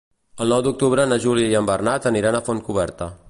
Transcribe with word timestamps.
El 0.45 0.53
nou 0.53 0.63
d'octubre 0.67 1.05
na 1.11 1.19
Júlia 1.27 1.53
i 1.53 1.59
en 1.61 1.69
Bernat 1.71 2.09
aniran 2.13 2.39
a 2.41 2.45
Fontcoberta. 2.51 3.15